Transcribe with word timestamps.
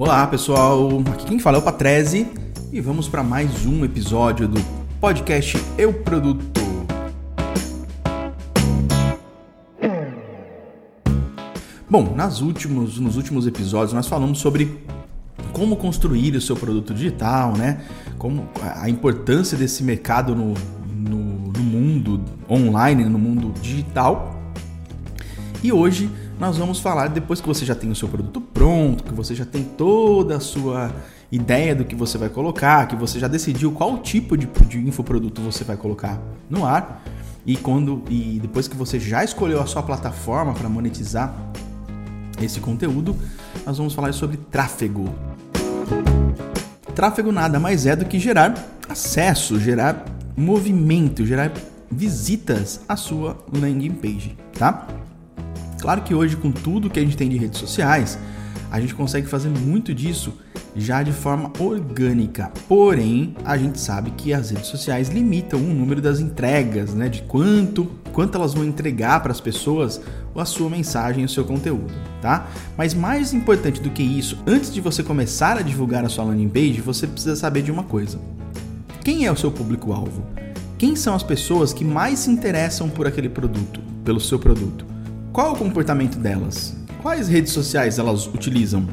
Olá 0.00 0.24
pessoal, 0.28 1.00
aqui 1.12 1.26
quem 1.26 1.40
fala 1.40 1.56
é 1.56 1.60
o 1.60 1.62
Patrese 1.62 2.30
e 2.72 2.80
vamos 2.80 3.08
para 3.08 3.20
mais 3.20 3.66
um 3.66 3.84
episódio 3.84 4.46
do 4.46 4.60
podcast 5.00 5.60
Eu 5.76 5.92
Produto. 5.92 6.60
Bom, 11.90 12.14
nas 12.14 12.40
últimos, 12.40 13.00
nos 13.00 13.16
últimos 13.16 13.44
episódios 13.44 13.92
nós 13.92 14.06
falamos 14.06 14.38
sobre 14.38 14.78
como 15.52 15.74
construir 15.74 16.36
o 16.36 16.40
seu 16.40 16.54
produto 16.54 16.94
digital, 16.94 17.56
né? 17.56 17.80
Como 18.18 18.48
a 18.76 18.88
importância 18.88 19.58
desse 19.58 19.82
mercado 19.82 20.32
no, 20.32 20.54
no, 20.94 21.50
no 21.50 21.60
mundo 21.60 22.22
online, 22.48 23.04
no 23.04 23.18
mundo 23.18 23.52
digital. 23.60 24.38
E 25.60 25.72
hoje 25.72 26.08
nós 26.38 26.56
vamos 26.56 26.78
falar 26.78 27.08
depois 27.08 27.40
que 27.40 27.46
você 27.46 27.64
já 27.64 27.74
tem 27.74 27.90
o 27.90 27.96
seu 27.96 28.08
produto 28.08 28.40
pronto, 28.40 29.02
que 29.02 29.12
você 29.12 29.34
já 29.34 29.44
tem 29.44 29.64
toda 29.64 30.36
a 30.36 30.40
sua 30.40 30.92
ideia 31.30 31.74
do 31.74 31.84
que 31.84 31.94
você 31.94 32.16
vai 32.16 32.28
colocar, 32.28 32.86
que 32.86 32.96
você 32.96 33.18
já 33.18 33.28
decidiu 33.28 33.72
qual 33.72 33.98
tipo 33.98 34.36
de, 34.36 34.46
de 34.46 34.78
infoproduto 34.78 35.42
você 35.42 35.64
vai 35.64 35.76
colocar 35.76 36.18
no 36.48 36.64
ar. 36.64 37.02
E 37.44 37.56
quando 37.56 38.04
e 38.08 38.38
depois 38.40 38.68
que 38.68 38.76
você 38.76 39.00
já 39.00 39.24
escolheu 39.24 39.60
a 39.60 39.66
sua 39.66 39.82
plataforma 39.82 40.54
para 40.54 40.68
monetizar 40.68 41.34
esse 42.40 42.60
conteúdo, 42.60 43.16
nós 43.66 43.76
vamos 43.78 43.94
falar 43.94 44.12
sobre 44.12 44.36
tráfego. 44.36 45.08
Tráfego 46.94 47.32
nada 47.32 47.58
mais 47.58 47.86
é 47.86 47.96
do 47.96 48.04
que 48.04 48.18
gerar 48.18 48.54
acesso, 48.88 49.58
gerar 49.58 50.04
movimento, 50.36 51.26
gerar 51.26 51.52
visitas 51.90 52.80
à 52.88 52.96
sua 52.96 53.36
landing 53.52 53.92
page, 53.92 54.36
tá? 54.56 54.86
Claro 55.80 56.02
que 56.02 56.14
hoje, 56.14 56.36
com 56.36 56.50
tudo 56.50 56.90
que 56.90 56.98
a 56.98 57.02
gente 57.02 57.16
tem 57.16 57.28
de 57.28 57.36
redes 57.36 57.58
sociais, 57.58 58.18
a 58.70 58.80
gente 58.80 58.94
consegue 58.94 59.26
fazer 59.26 59.48
muito 59.48 59.94
disso 59.94 60.34
já 60.76 61.02
de 61.02 61.12
forma 61.12 61.52
orgânica. 61.58 62.52
Porém, 62.68 63.34
a 63.44 63.56
gente 63.56 63.80
sabe 63.80 64.10
que 64.12 64.32
as 64.32 64.50
redes 64.50 64.66
sociais 64.66 65.08
limitam 65.08 65.58
o 65.58 65.74
número 65.74 66.00
das 66.00 66.20
entregas, 66.20 66.94
né? 66.94 67.08
De 67.08 67.22
quanto, 67.22 67.86
quanto 68.12 68.36
elas 68.36 68.54
vão 68.54 68.64
entregar 68.64 69.20
para 69.20 69.32
as 69.32 69.40
pessoas 69.40 70.00
a 70.36 70.44
sua 70.44 70.70
mensagem, 70.70 71.24
o 71.24 71.28
seu 71.28 71.44
conteúdo, 71.44 71.92
tá? 72.22 72.46
Mas 72.76 72.94
mais 72.94 73.34
importante 73.34 73.80
do 73.80 73.90
que 73.90 74.04
isso, 74.04 74.38
antes 74.46 74.72
de 74.72 74.80
você 74.80 75.02
começar 75.02 75.56
a 75.56 75.62
divulgar 75.62 76.04
a 76.04 76.08
sua 76.08 76.24
landing 76.24 76.48
page, 76.48 76.80
você 76.80 77.08
precisa 77.08 77.34
saber 77.34 77.62
de 77.62 77.72
uma 77.72 77.82
coisa. 77.82 78.20
Quem 79.02 79.26
é 79.26 79.32
o 79.32 79.36
seu 79.36 79.50
público-alvo? 79.50 80.22
Quem 80.78 80.94
são 80.94 81.12
as 81.12 81.24
pessoas 81.24 81.72
que 81.72 81.84
mais 81.84 82.20
se 82.20 82.30
interessam 82.30 82.88
por 82.88 83.04
aquele 83.04 83.28
produto, 83.28 83.80
pelo 84.04 84.20
seu 84.20 84.38
produto? 84.38 84.97
Qual 85.32 85.52
o 85.52 85.56
comportamento 85.56 86.18
delas? 86.18 86.74
Quais 87.02 87.28
redes 87.28 87.52
sociais 87.52 87.98
elas 87.98 88.26
utilizam? 88.26 88.86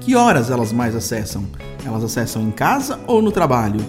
Que 0.00 0.16
horas 0.16 0.50
elas 0.50 0.72
mais 0.72 0.96
acessam? 0.96 1.46
Elas 1.84 2.02
acessam 2.02 2.42
em 2.42 2.50
casa 2.50 2.98
ou 3.06 3.20
no 3.20 3.30
trabalho? 3.30 3.80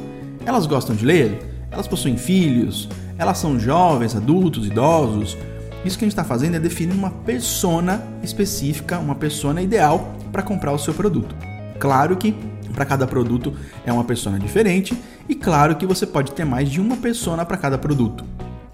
Elas 0.45 0.67
gostam 0.67 0.95
de 0.95 1.05
ler? 1.05 1.65
Elas 1.71 1.87
possuem 1.87 2.17
filhos? 2.17 2.89
Elas 3.17 3.37
são 3.37 3.59
jovens, 3.59 4.15
adultos, 4.15 4.67
idosos? 4.67 5.37
Isso 5.85 5.97
que 5.97 6.03
a 6.03 6.07
gente 6.07 6.13
está 6.13 6.23
fazendo 6.23 6.55
é 6.55 6.59
definir 6.59 6.93
uma 6.93 7.09
persona 7.09 8.03
específica, 8.21 8.99
uma 8.99 9.15
persona 9.15 9.61
ideal 9.61 10.13
para 10.31 10.43
comprar 10.43 10.73
o 10.73 10.77
seu 10.77 10.93
produto. 10.93 11.35
Claro 11.79 12.17
que 12.17 12.35
para 12.73 12.85
cada 12.85 13.07
produto 13.07 13.53
é 13.85 13.93
uma 13.93 14.03
persona 14.03 14.37
diferente 14.37 14.97
e 15.29 15.35
claro 15.35 15.75
que 15.75 15.85
você 15.85 16.05
pode 16.05 16.33
ter 16.33 16.45
mais 16.45 16.69
de 16.69 16.81
uma 16.81 16.97
persona 16.97 17.45
para 17.45 17.57
cada 17.57 17.77
produto. 17.77 18.25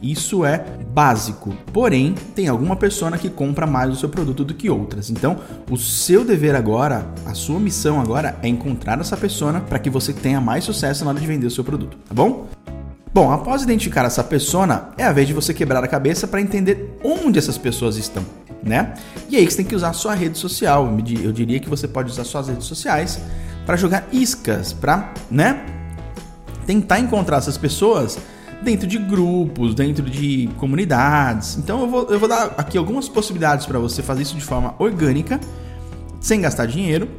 Isso 0.02 0.46
é 0.46 0.64
básico. 0.94 1.54
Porém, 1.74 2.16
tem 2.34 2.48
alguma 2.48 2.76
pessoa 2.76 3.12
que 3.18 3.30
compra 3.30 3.68
mais 3.68 3.92
o 3.92 3.96
seu 3.96 4.08
produto 4.08 4.46
do 4.46 4.54
que 4.54 4.70
outras. 4.70 5.10
Então, 5.10 5.38
o 5.70 5.78
seu 5.78 6.24
dever 6.24 6.56
agora, 6.56 7.06
a 7.26 7.34
sua 7.34 7.60
missão 7.60 8.00
agora 8.00 8.38
é 8.42 8.48
encontrar 8.48 9.00
essa 9.00 9.18
pessoa 9.18 9.60
para 9.60 9.80
que 9.80 9.90
você 9.90 10.14
tenha 10.14 10.40
mais 10.40 10.64
sucesso 10.64 11.04
na 11.04 11.12
hora 11.12 11.20
de 11.20 11.28
vender 11.28 11.48
o 11.48 11.52
seu 11.52 11.64
produto, 11.64 11.98
tá 12.08 12.14
bom? 12.14 12.48
Bom, 13.12 13.32
após 13.32 13.64
identificar 13.64 14.06
essa 14.06 14.24
persona, 14.24 14.90
é 14.98 15.04
a 15.04 15.12
vez 15.12 15.28
de 15.28 15.34
você 15.34 15.54
quebrar 15.54 15.84
a 15.84 15.88
cabeça 15.88 16.28
para 16.28 16.40
entender 16.40 16.98
onde 17.04 17.40
essas 17.40 17.58
pessoas 17.58 17.98
estão, 17.98 18.24
né? 18.64 18.94
E 19.28 19.36
aí 19.36 19.50
você 19.50 19.58
tem 19.58 19.66
que 19.66 19.76
usar 19.76 19.90
a 19.90 19.94
sua 19.94 20.14
rede 20.14 20.38
social. 20.38 20.88
Eu 21.24 21.32
diria 21.32 21.60
que 21.60 21.70
você 21.70 21.88
pode 21.88 22.12
usar 22.12 22.24
suas 22.24 22.48
redes 22.48 22.66
sociais 22.66 23.20
para 23.66 23.76
jogar 23.76 24.08
iscas, 24.12 24.74
para, 24.74 25.12
né? 25.30 25.66
Tentar 26.68 27.00
encontrar 27.00 27.38
essas 27.38 27.58
pessoas 27.58 28.20
dentro 28.62 28.88
de 28.88 28.98
grupos, 28.98 29.74
dentro 29.74 30.04
de 30.04 30.50
comunidades. 30.58 31.58
Então 31.58 31.82
eu 31.82 31.88
vou, 31.88 32.08
eu 32.10 32.20
vou 32.20 32.28
dar 32.28 32.54
aqui 32.58 32.78
algumas 32.78 33.08
possibilidades 33.08 33.66
para 33.66 33.80
você 33.80 34.04
fazer 34.04 34.24
isso 34.24 34.36
de 34.36 34.44
forma 34.44 34.76
orgânica, 34.80 35.40
sem 36.20 36.42
gastar 36.42 36.66
dinheiro, 36.66 37.10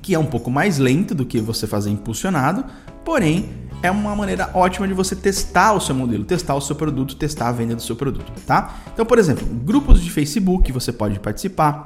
que 0.00 0.14
é 0.14 0.18
um 0.18 0.26
pouco 0.26 0.50
mais 0.50 0.78
lento 0.78 1.14
do 1.14 1.24
que 1.24 1.40
você 1.40 1.66
fazer 1.66 1.90
impulsionado, 1.90 2.64
porém 3.04 3.48
é 3.82 3.90
uma 3.90 4.16
maneira 4.16 4.50
ótima 4.54 4.88
de 4.88 4.94
você 4.94 5.14
testar 5.14 5.74
o 5.74 5.80
seu 5.80 5.94
modelo, 5.94 6.24
testar 6.24 6.54
o 6.54 6.60
seu 6.60 6.74
produto, 6.74 7.16
testar 7.16 7.48
a 7.48 7.52
venda 7.52 7.74
do 7.74 7.82
seu 7.82 7.94
produto, 7.94 8.32
tá? 8.46 8.76
Então, 8.92 9.04
por 9.04 9.18
exemplo, 9.18 9.46
grupos 9.46 10.02
de 10.02 10.10
Facebook 10.10 10.72
você 10.72 10.92
pode 10.92 11.20
participar, 11.20 11.84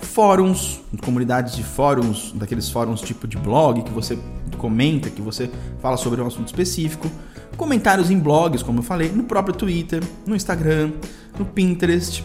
fóruns, 0.00 0.80
comunidades 1.02 1.56
de 1.56 1.62
fóruns, 1.62 2.32
daqueles 2.34 2.68
fóruns 2.68 3.00
tipo 3.00 3.26
de 3.26 3.36
blog 3.36 3.82
que 3.82 3.90
você 3.90 4.18
comenta, 4.58 5.10
que 5.10 5.22
você 5.22 5.50
fala 5.80 5.96
sobre 5.96 6.20
um 6.20 6.26
assunto 6.26 6.46
específico, 6.46 7.10
comentários 7.60 8.10
em 8.10 8.18
blogs, 8.18 8.62
como 8.62 8.78
eu 8.78 8.82
falei, 8.82 9.10
no 9.10 9.24
próprio 9.24 9.54
Twitter, 9.54 10.02
no 10.26 10.34
Instagram, 10.34 10.92
no 11.38 11.44
Pinterest, 11.44 12.24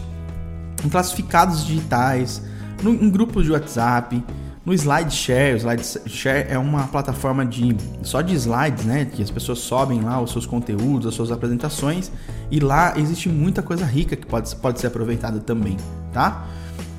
em 0.82 0.88
classificados 0.88 1.66
digitais, 1.66 2.42
no, 2.82 2.94
em 2.94 3.10
grupos 3.10 3.44
de 3.44 3.52
WhatsApp, 3.52 4.24
no 4.64 4.72
SlideShare. 4.72 5.52
O 5.52 5.56
SlideShare 5.58 6.46
é 6.48 6.58
uma 6.58 6.84
plataforma 6.84 7.44
de 7.44 7.76
só 8.02 8.22
de 8.22 8.34
slides, 8.34 8.86
né? 8.86 9.04
Que 9.04 9.22
as 9.22 9.30
pessoas 9.30 9.58
sobem 9.58 10.00
lá 10.00 10.18
os 10.22 10.32
seus 10.32 10.46
conteúdos, 10.46 11.06
as 11.06 11.14
suas 11.14 11.30
apresentações, 11.30 12.10
e 12.50 12.58
lá 12.58 12.94
existe 12.98 13.28
muita 13.28 13.62
coisa 13.62 13.84
rica 13.84 14.16
que 14.16 14.26
pode, 14.26 14.56
pode 14.56 14.80
ser 14.80 14.86
aproveitada 14.86 15.38
também, 15.38 15.76
tá? 16.14 16.46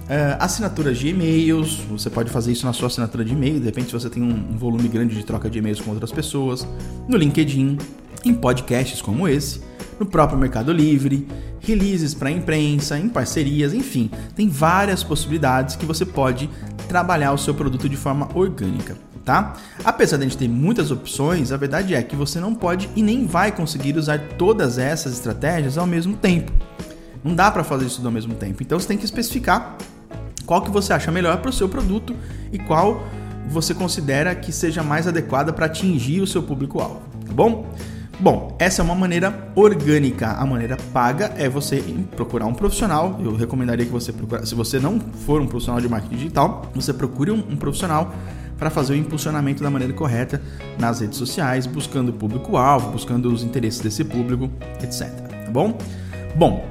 Uh, 0.04 0.38
assinaturas 0.40 1.00
de 1.00 1.10
e-mails, 1.10 1.80
você 1.90 2.10
pode 2.10 2.30
fazer 2.30 2.52
isso 2.52 2.68
na 2.68 2.72
sua 2.72 2.88
assinatura 2.88 3.26
de 3.26 3.34
e-mail, 3.34 3.60
de 3.60 3.66
repente 3.66 3.88
se 3.88 3.94
você 3.94 4.10
tem 4.10 4.22
um, 4.22 4.54
um 4.54 4.58
volume 4.58 4.88
grande 4.88 5.16
de 5.16 5.26
troca 5.26 5.50
de 5.50 5.58
e-mails 5.58 5.82
com 5.82 5.90
outras 5.92 6.14
pessoas, 6.14 6.66
no 7.10 7.18
LinkedIn, 7.18 7.78
em 8.24 8.34
podcasts 8.34 9.02
como 9.02 9.28
esse, 9.28 9.62
no 10.00 10.06
próprio 10.06 10.38
Mercado 10.38 10.72
Livre, 10.72 11.28
releases 11.60 12.14
para 12.14 12.30
a 12.30 12.32
imprensa, 12.32 12.98
em 12.98 13.10
parcerias, 13.10 13.74
enfim, 13.74 14.10
tem 14.36 14.48
várias 14.48 15.04
possibilidades 15.04 15.76
que 15.76 15.86
você 15.86 16.06
pode 16.06 16.50
trabalhar 16.88 17.34
o 17.34 17.38
seu 17.38 17.54
produto 17.54 17.90
de 17.90 17.98
forma 17.98 18.30
orgânica. 18.34 18.96
Tá? 19.26 19.58
Apesar 19.84 20.16
de 20.16 20.24
a 20.24 20.28
gente 20.28 20.38
ter 20.38 20.48
muitas 20.48 20.90
opções, 20.90 21.52
a 21.52 21.58
verdade 21.58 21.94
é 21.94 22.02
que 22.02 22.16
você 22.16 22.40
não 22.40 22.56
pode 22.56 22.90
e 22.96 23.04
nem 23.04 23.26
vai 23.26 23.52
conseguir 23.52 23.98
usar 23.98 24.20
todas 24.38 24.78
essas 24.78 25.12
estratégias 25.12 25.78
ao 25.78 25.86
mesmo 25.86 26.16
tempo. 26.16 26.54
Não 27.22 27.36
dá 27.36 27.52
para 27.52 27.62
fazer 27.62 27.88
isso 27.88 28.02
ao 28.06 28.12
mesmo 28.12 28.36
tempo. 28.36 28.64
Então 28.64 28.80
você 28.80 28.88
tem 28.88 28.98
que 28.98 29.04
especificar 29.04 29.76
qual 30.46 30.62
que 30.62 30.72
você 30.72 30.94
acha 30.94 31.12
melhor 31.12 31.40
para 31.40 31.50
o 31.50 31.54
seu 31.54 31.68
produto 31.68 32.16
e 32.54 32.58
qual 32.58 33.06
você 33.50 33.74
considera 33.74 34.34
que 34.34 34.54
seja 34.54 34.82
mais 34.82 35.08
adequada 35.08 35.52
para 35.52 35.66
atingir 35.66 36.22
o 36.22 36.28
seu 36.28 36.42
público-alvo, 36.42 37.02
tá 37.26 37.34
bom? 37.34 37.70
Bom, 38.20 38.56
essa 38.58 38.82
é 38.82 38.84
uma 38.84 38.96
maneira 38.96 39.52
orgânica. 39.54 40.32
A 40.32 40.46
maneira 40.46 40.76
paga 40.92 41.34
é 41.38 41.48
você 41.48 41.84
procurar 42.16 42.48
um 42.48 42.54
profissional. 42.54 43.20
Eu 43.24 43.36
recomendaria 43.36 43.86
que 43.86 43.92
você 43.92 44.12
procure, 44.12 44.44
se 44.44 44.56
você 44.56 44.80
não 44.80 45.00
for 45.00 45.40
um 45.40 45.46
profissional 45.46 45.80
de 45.80 45.88
marketing 45.88 46.16
digital, 46.16 46.72
você 46.74 46.92
procure 46.92 47.30
um, 47.30 47.38
um 47.38 47.56
profissional 47.56 48.12
para 48.58 48.72
fazer 48.72 48.94
o 48.94 48.96
impulsionamento 48.96 49.62
da 49.62 49.70
maneira 49.70 49.94
correta 49.94 50.42
nas 50.80 51.00
redes 51.00 51.16
sociais, 51.20 51.68
buscando 51.68 52.10
o 52.10 52.14
público-alvo, 52.14 52.90
buscando 52.90 53.32
os 53.32 53.44
interesses 53.44 53.82
desse 53.82 54.04
público, 54.04 54.50
etc. 54.82 55.12
Tá 55.46 55.52
bom? 55.52 55.78
Bom, 56.36 56.68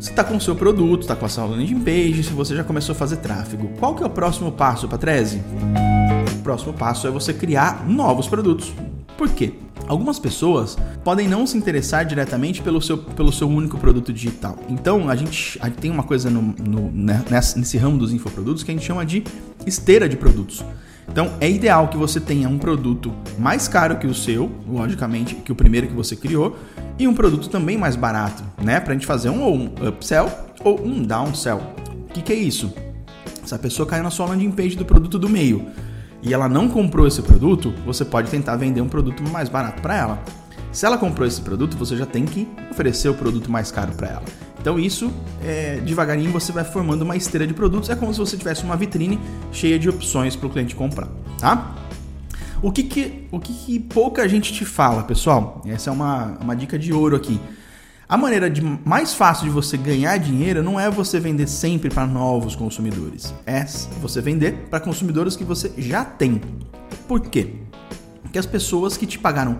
você 0.00 0.08
está 0.08 0.24
com 0.24 0.34
o 0.34 0.40
seu 0.40 0.56
produto, 0.56 1.02
está 1.02 1.14
com 1.14 1.26
a 1.26 1.28
sua 1.28 1.44
landing 1.44 1.80
page, 1.80 2.24
se 2.24 2.32
você 2.32 2.56
já 2.56 2.64
começou 2.64 2.94
a 2.94 2.96
fazer 2.96 3.16
tráfego, 3.16 3.68
qual 3.78 3.94
que 3.94 4.02
é 4.02 4.06
o 4.06 4.10
próximo 4.10 4.50
passo, 4.50 4.88
Patrese? 4.88 5.42
O 6.38 6.42
próximo 6.42 6.72
passo 6.72 7.06
é 7.06 7.10
você 7.10 7.34
criar 7.34 7.86
novos 7.86 8.26
produtos. 8.26 8.72
Por 9.18 9.28
quê? 9.28 9.52
Algumas 9.86 10.18
pessoas 10.18 10.78
podem 11.02 11.28
não 11.28 11.46
se 11.46 11.56
interessar 11.58 12.06
diretamente 12.06 12.62
pelo 12.62 12.80
seu, 12.80 12.96
pelo 12.96 13.30
seu 13.30 13.48
único 13.48 13.76
produto 13.76 14.12
digital. 14.12 14.58
Então, 14.68 15.10
a 15.10 15.16
gente, 15.16 15.58
a 15.60 15.66
gente 15.66 15.78
tem 15.78 15.90
uma 15.90 16.02
coisa 16.02 16.30
no, 16.30 16.40
no, 16.42 16.90
né, 16.90 17.22
nesse, 17.30 17.76
ramo 17.76 17.98
dos 17.98 18.12
infoprodutos 18.12 18.62
que 18.62 18.70
a 18.70 18.74
gente 18.74 18.86
chama 18.86 19.04
de 19.04 19.22
esteira 19.66 20.08
de 20.08 20.16
produtos. 20.16 20.64
Então, 21.06 21.32
é 21.38 21.50
ideal 21.50 21.88
que 21.88 21.98
você 21.98 22.18
tenha 22.18 22.48
um 22.48 22.58
produto 22.58 23.12
mais 23.38 23.68
caro 23.68 23.98
que 23.98 24.06
o 24.06 24.14
seu, 24.14 24.50
logicamente, 24.66 25.34
que 25.34 25.52
o 25.52 25.54
primeiro 25.54 25.86
que 25.86 25.92
você 25.92 26.16
criou, 26.16 26.56
e 26.98 27.06
um 27.06 27.12
produto 27.12 27.50
também 27.50 27.76
mais 27.76 27.94
barato, 27.94 28.42
né? 28.62 28.80
Pra 28.80 28.94
gente 28.94 29.04
fazer 29.04 29.28
um 29.28 29.42
ou 29.42 29.54
um 29.54 29.66
upsell 29.86 30.30
ou 30.64 30.82
um 30.82 31.02
downsell. 31.02 31.60
O 32.08 32.12
que, 32.14 32.22
que 32.22 32.32
é 32.32 32.36
isso? 32.36 32.72
Se 33.44 33.54
a 33.54 33.58
pessoa 33.58 33.86
caiu 33.86 34.02
na 34.02 34.10
sua 34.10 34.26
landing 34.26 34.50
page 34.50 34.76
do 34.76 34.84
produto 34.86 35.18
do 35.18 35.28
meio 35.28 35.66
e 36.24 36.32
ela 36.32 36.48
não 36.48 36.68
comprou 36.68 37.06
esse 37.06 37.20
produto, 37.20 37.72
você 37.84 38.04
pode 38.04 38.30
tentar 38.30 38.56
vender 38.56 38.80
um 38.80 38.88
produto 38.88 39.22
mais 39.30 39.48
barato 39.48 39.82
para 39.82 39.94
ela. 39.94 40.22
Se 40.72 40.86
ela 40.86 40.96
comprou 40.96 41.28
esse 41.28 41.40
produto, 41.40 41.76
você 41.76 41.96
já 41.96 42.06
tem 42.06 42.24
que 42.24 42.48
oferecer 42.70 43.08
o 43.08 43.14
produto 43.14 43.50
mais 43.50 43.70
caro 43.70 43.92
para 43.92 44.08
ela. 44.08 44.22
Então 44.58 44.78
isso, 44.78 45.12
é, 45.42 45.78
devagarinho 45.84 46.32
você 46.32 46.50
vai 46.50 46.64
formando 46.64 47.02
uma 47.02 47.14
esteira 47.14 47.46
de 47.46 47.52
produtos, 47.52 47.90
é 47.90 47.94
como 47.94 48.12
se 48.12 48.18
você 48.18 48.36
tivesse 48.36 48.64
uma 48.64 48.74
vitrine 48.74 49.20
cheia 49.52 49.78
de 49.78 49.88
opções 49.90 50.34
para 50.34 50.46
o 50.46 50.50
cliente 50.50 50.74
comprar, 50.74 51.08
tá? 51.38 51.74
O 52.62 52.72
que 52.72 52.82
que, 52.82 53.28
o 53.30 53.38
que 53.38 53.52
que 53.52 53.78
pouca 53.78 54.26
gente 54.26 54.50
te 54.50 54.64
fala, 54.64 55.02
pessoal? 55.02 55.60
Essa 55.66 55.90
é 55.90 55.92
uma, 55.92 56.38
uma 56.40 56.56
dica 56.56 56.78
de 56.78 56.94
ouro 56.94 57.14
aqui. 57.14 57.38
A 58.06 58.18
maneira 58.18 58.50
de, 58.50 58.60
mais 58.60 59.14
fácil 59.14 59.44
de 59.44 59.50
você 59.50 59.78
ganhar 59.78 60.18
dinheiro 60.18 60.62
não 60.62 60.78
é 60.78 60.90
você 60.90 61.18
vender 61.18 61.48
sempre 61.48 61.88
para 61.88 62.06
novos 62.06 62.54
consumidores, 62.54 63.32
é 63.46 63.64
você 64.00 64.20
vender 64.20 64.66
para 64.68 64.78
consumidores 64.78 65.36
que 65.36 65.44
você 65.44 65.72
já 65.78 66.04
tem. 66.04 66.40
Por 67.08 67.20
quê? 67.20 67.54
Porque 68.22 68.38
as 68.38 68.44
pessoas 68.44 68.96
que 68.98 69.06
te 69.06 69.18
pagaram 69.18 69.58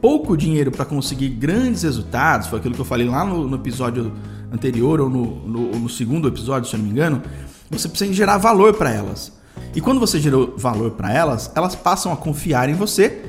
pouco 0.00 0.36
dinheiro 0.36 0.72
para 0.72 0.84
conseguir 0.84 1.28
grandes 1.28 1.84
resultados, 1.84 2.48
foi 2.48 2.58
aquilo 2.58 2.74
que 2.74 2.80
eu 2.80 2.84
falei 2.84 3.08
lá 3.08 3.24
no, 3.24 3.46
no 3.46 3.56
episódio 3.56 4.12
anterior 4.52 5.00
ou 5.00 5.08
no, 5.08 5.46
no, 5.46 5.78
no, 5.78 5.88
segundo 5.88 6.26
episódio, 6.26 6.68
se 6.68 6.74
eu 6.74 6.78
não 6.78 6.86
me 6.86 6.92
engano, 6.92 7.22
você 7.70 7.88
precisa 7.88 8.12
gerar 8.12 8.38
valor 8.38 8.74
para 8.74 8.90
elas. 8.90 9.32
E 9.74 9.80
quando 9.80 10.00
você 10.00 10.18
gerou 10.18 10.54
valor 10.56 10.92
para 10.92 11.12
elas, 11.12 11.50
elas 11.54 11.74
passam 11.74 12.12
a 12.12 12.16
confiar 12.16 12.68
em 12.68 12.74
você 12.74 13.25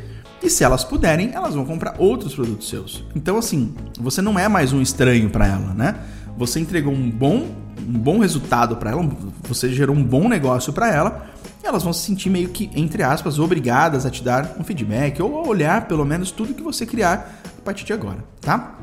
e 0.48 0.50
se 0.50 0.64
elas 0.64 0.84
puderem, 0.84 1.32
elas 1.34 1.54
vão 1.54 1.66
comprar 1.66 1.96
outros 2.00 2.34
produtos 2.34 2.70
seus. 2.70 3.04
Então 3.16 3.38
assim, 3.38 3.74
você 4.00 4.22
não 4.22 4.40
é 4.40 4.48
mais 4.48 4.74
um 4.74 4.82
estranho 4.82 5.30
para 5.30 5.46
ela, 5.46 5.74
né? 5.74 5.96
Você 6.38 6.60
entregou 6.60 6.94
um 6.94 7.10
bom, 7.10 7.48
um 7.78 8.00
bom 8.00 8.20
resultado 8.20 8.78
para 8.78 8.92
ela, 8.92 9.08
você 9.44 9.70
gerou 9.70 9.96
um 9.96 10.04
bom 10.04 10.28
negócio 10.28 10.74
para 10.74 10.94
ela 10.94 11.28
elas 11.68 11.84
vão 11.84 11.92
se 11.92 12.06
sentir 12.06 12.30
meio 12.30 12.50
que, 12.50 12.70
entre 12.74 13.04
aspas, 13.04 13.40
obrigadas 13.40 14.06
a 14.06 14.10
te 14.10 14.24
dar 14.24 14.56
um 14.58 14.64
feedback 14.64 15.22
ou 15.22 15.38
a 15.38 15.48
olhar 15.48 15.86
pelo 15.88 16.06
menos 16.06 16.32
tudo 16.32 16.54
que 16.54 16.64
você 16.64 16.86
criar 16.86 17.42
a 17.58 17.62
partir 17.62 17.86
de 17.86 17.94
agora, 17.94 18.24
tá? 18.40 18.76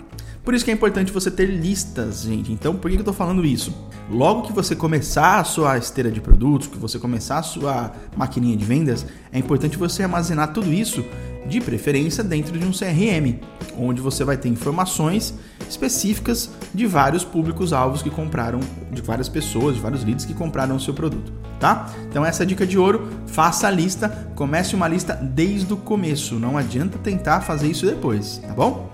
Por 0.45 0.53
isso 0.53 0.63
que 0.63 0.71
é 0.71 0.75
importante 0.75 1.11
você 1.11 1.31
ter 1.31 1.47
listas, 1.47 2.23
gente. 2.23 2.53
Então, 2.53 2.77
por 2.77 2.91
que 2.91 2.97
eu 2.99 3.01
estou 3.01 3.15
falando 3.15 3.47
isso? 3.47 3.75
Logo 4.11 4.43
que 4.43 4.53
você 4.53 4.77
começar 4.77 5.41
a 5.41 5.45
sua 5.45 5.79
esteira 5.79 6.11
de 6.11 6.21
produtos, 6.21 6.69
que 6.69 6.77
você 6.77 6.99
começar 6.99 7.39
a 7.39 7.43
sua 7.43 7.93
maquininha 8.15 8.55
de 8.55 8.65
vendas, 8.65 9.07
é 9.33 9.39
importante 9.39 9.79
você 9.79 10.03
armazenar 10.03 10.53
tudo 10.53 10.71
isso 10.71 11.03
de 11.47 11.61
preferência 11.63 12.23
dentro 12.23 12.59
de 12.59 12.67
um 12.67 12.73
CRM, 12.73 13.41
onde 13.79 14.03
você 14.03 14.23
vai 14.23 14.37
ter 14.37 14.49
informações 14.51 15.35
específicas 15.69 16.51
de 16.75 16.87
vários 16.87 17.25
públicos-alvos 17.25 18.03
que 18.03 18.11
compraram, 18.11 18.61
de 18.93 19.01
várias 19.01 19.29
pessoas, 19.31 19.77
de 19.77 19.81
vários 19.81 20.05
leads 20.05 20.27
que 20.27 20.35
compraram 20.35 20.77
o 20.77 20.81
seu 20.81 20.95
produto, 20.95 21.33
tá? 21.61 21.91
Então 22.09 22.25
essa 22.25 22.43
é 22.43 22.45
a 22.45 22.47
dica 22.47 22.67
de 22.67 22.79
ouro, 22.79 23.09
faça 23.27 23.69
a 23.69 23.71
lista, 23.71 24.09
comece 24.35 24.75
uma 24.75 24.89
lista 24.89 25.15
desde 25.15 25.73
o 25.73 25.77
começo, 25.77 26.37
não 26.37 26.57
adianta 26.57 26.99
tentar 26.99 27.41
fazer 27.41 27.69
isso 27.69 27.85
depois, 27.85 28.39
tá 28.39 28.55
bom? 28.55 28.91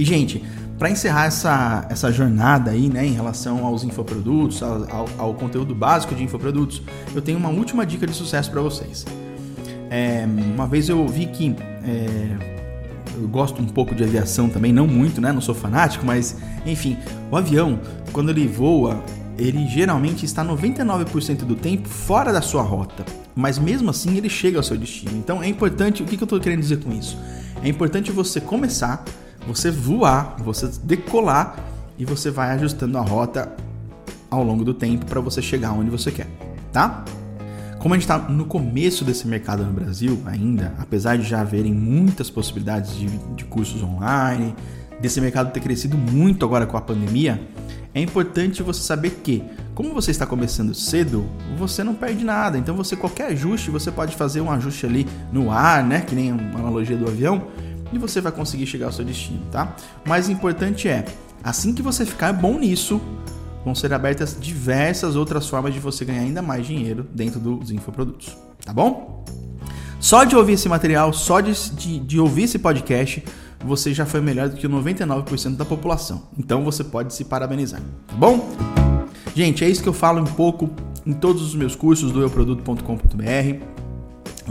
E 0.00 0.04
gente, 0.06 0.42
para 0.78 0.88
encerrar 0.88 1.26
essa, 1.26 1.86
essa 1.90 2.10
jornada 2.10 2.70
aí, 2.70 2.88
né, 2.88 3.04
em 3.04 3.12
relação 3.12 3.66
aos 3.66 3.84
infoprodutos, 3.84 4.62
ao, 4.62 5.06
ao, 5.18 5.34
conteúdo 5.34 5.74
básico 5.74 6.14
de 6.14 6.24
infoprodutos, 6.24 6.80
eu 7.14 7.20
tenho 7.20 7.36
uma 7.36 7.50
última 7.50 7.84
dica 7.84 8.06
de 8.06 8.14
sucesso 8.14 8.50
para 8.50 8.62
vocês. 8.62 9.04
É, 9.90 10.26
uma 10.54 10.66
vez 10.66 10.88
eu 10.88 11.06
vi 11.06 11.26
que 11.26 11.54
é, 11.84 12.60
eu 13.14 13.28
gosto 13.28 13.60
um 13.60 13.66
pouco 13.66 13.94
de 13.94 14.02
aviação 14.02 14.48
também, 14.48 14.72
não 14.72 14.86
muito, 14.86 15.20
né? 15.20 15.32
Não 15.32 15.42
sou 15.42 15.54
fanático, 15.54 16.06
mas 16.06 16.38
enfim, 16.64 16.96
o 17.30 17.36
avião, 17.36 17.78
quando 18.10 18.30
ele 18.30 18.48
voa, 18.48 19.04
ele 19.36 19.68
geralmente 19.68 20.24
está 20.24 20.42
99% 20.42 21.44
do 21.44 21.54
tempo 21.54 21.90
fora 21.90 22.32
da 22.32 22.40
sua 22.40 22.62
rota, 22.62 23.04
mas 23.36 23.58
mesmo 23.58 23.90
assim 23.90 24.16
ele 24.16 24.30
chega 24.30 24.56
ao 24.56 24.62
seu 24.62 24.78
destino. 24.78 25.14
Então 25.18 25.42
é 25.42 25.48
importante, 25.48 26.02
o 26.02 26.06
que 26.06 26.14
eu 26.14 26.24
estou 26.24 26.40
querendo 26.40 26.60
dizer 26.60 26.78
com 26.78 26.90
isso? 26.90 27.18
É 27.62 27.68
importante 27.68 28.10
você 28.10 28.40
começar, 28.40 29.04
você 29.54 29.70
voar, 29.70 30.36
você 30.38 30.70
decolar 30.82 31.56
e 31.98 32.04
você 32.04 32.30
vai 32.30 32.50
ajustando 32.52 32.96
a 32.98 33.00
rota 33.00 33.52
ao 34.30 34.44
longo 34.44 34.64
do 34.64 34.72
tempo 34.72 35.04
para 35.06 35.20
você 35.20 35.42
chegar 35.42 35.72
onde 35.72 35.90
você 35.90 36.12
quer, 36.12 36.28
tá? 36.72 37.04
Como 37.80 37.94
a 37.94 37.96
gente 37.96 38.04
está 38.04 38.18
no 38.18 38.44
começo 38.44 39.04
desse 39.04 39.26
mercado 39.26 39.64
no 39.64 39.72
Brasil 39.72 40.22
ainda, 40.26 40.74
apesar 40.78 41.16
de 41.16 41.24
já 41.24 41.40
haverem 41.40 41.72
muitas 41.72 42.30
possibilidades 42.30 42.94
de, 42.94 43.06
de 43.34 43.44
cursos 43.44 43.82
online, 43.82 44.54
desse 45.00 45.20
mercado 45.20 45.52
ter 45.52 45.60
crescido 45.60 45.96
muito 45.96 46.44
agora 46.44 46.66
com 46.66 46.76
a 46.76 46.80
pandemia, 46.80 47.40
é 47.92 48.00
importante 48.00 48.62
você 48.62 48.80
saber 48.82 49.20
que, 49.24 49.42
como 49.74 49.92
você 49.92 50.12
está 50.12 50.24
começando 50.24 50.74
cedo, 50.74 51.26
você 51.58 51.82
não 51.82 51.94
perde 51.94 52.24
nada. 52.24 52.56
Então 52.56 52.76
você 52.76 52.94
qualquer 52.94 53.32
ajuste, 53.32 53.70
você 53.70 53.90
pode 53.90 54.14
fazer 54.14 54.40
um 54.40 54.50
ajuste 54.50 54.86
ali 54.86 55.06
no 55.32 55.50
ar, 55.50 55.82
né, 55.82 56.02
que 56.02 56.14
nem 56.14 56.30
uma 56.30 56.60
analogia 56.60 56.96
do 56.96 57.08
avião, 57.08 57.42
e 57.92 57.98
você 57.98 58.20
vai 58.20 58.32
conseguir 58.32 58.66
chegar 58.66 58.86
ao 58.86 58.92
seu 58.92 59.04
destino, 59.04 59.42
tá? 59.50 59.74
O 60.04 60.08
mais 60.08 60.28
importante 60.28 60.88
é, 60.88 61.04
assim 61.42 61.74
que 61.74 61.82
você 61.82 62.04
ficar 62.04 62.32
bom 62.32 62.58
nisso, 62.58 63.00
vão 63.64 63.74
ser 63.74 63.92
abertas 63.92 64.36
diversas 64.40 65.16
outras 65.16 65.48
formas 65.48 65.74
de 65.74 65.80
você 65.80 66.04
ganhar 66.04 66.22
ainda 66.22 66.42
mais 66.42 66.66
dinheiro 66.66 67.06
dentro 67.14 67.40
dos 67.40 67.70
infoprodutos, 67.70 68.36
tá 68.64 68.72
bom? 68.72 69.24
Só 69.98 70.24
de 70.24 70.34
ouvir 70.34 70.54
esse 70.54 70.68
material, 70.68 71.12
só 71.12 71.40
de, 71.40 71.52
de, 71.72 71.98
de 72.00 72.18
ouvir 72.18 72.44
esse 72.44 72.58
podcast, 72.58 73.22
você 73.62 73.92
já 73.92 74.06
foi 74.06 74.20
melhor 74.20 74.48
do 74.48 74.56
que 74.56 74.66
o 74.66 74.70
99% 74.70 75.56
da 75.56 75.64
população. 75.64 76.22
Então 76.38 76.64
você 76.64 76.82
pode 76.82 77.12
se 77.12 77.24
parabenizar, 77.24 77.80
tá 78.06 78.14
bom? 78.14 78.48
Gente, 79.34 79.62
é 79.62 79.68
isso 79.68 79.82
que 79.82 79.88
eu 79.88 79.92
falo 79.92 80.20
um 80.20 80.24
pouco 80.24 80.70
em 81.06 81.12
todos 81.12 81.42
os 81.42 81.54
meus 81.54 81.76
cursos 81.76 82.10
do 82.12 82.22
euproduto.com.br. 82.22 83.79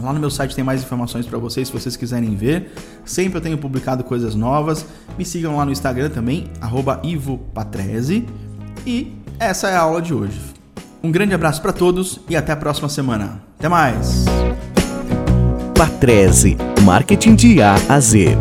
Lá 0.02 0.12
no 0.12 0.20
meu 0.20 0.30
site 0.30 0.54
tem 0.54 0.64
mais 0.64 0.82
informações 0.82 1.26
para 1.26 1.38
vocês 1.38 1.68
se 1.68 1.72
vocês 1.72 1.96
quiserem 1.96 2.34
ver. 2.34 2.72
Sempre 3.04 3.38
eu 3.38 3.42
tenho 3.42 3.58
publicado 3.58 4.04
coisas 4.04 4.34
novas. 4.34 4.86
Me 5.18 5.24
sigam 5.24 5.56
lá 5.56 5.64
no 5.64 5.72
Instagram 5.72 6.10
também, 6.10 6.46
ivopatrese. 7.02 8.26
E 8.86 9.16
essa 9.38 9.68
é 9.68 9.76
a 9.76 9.80
aula 9.80 10.00
de 10.00 10.14
hoje. 10.14 10.40
Um 11.02 11.10
grande 11.10 11.34
abraço 11.34 11.62
para 11.62 11.72
todos 11.72 12.20
e 12.28 12.36
até 12.36 12.52
a 12.52 12.56
próxima 12.56 12.88
semana. 12.88 13.42
Até 13.58 13.68
mais! 13.68 14.26
Patrese, 15.76 16.56
marketing 16.82 17.34
de 17.34 17.62
A 17.62 17.74
a 17.88 18.00
Z. 18.00 18.36